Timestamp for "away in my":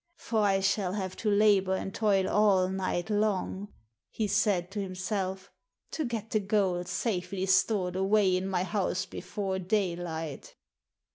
7.95-8.63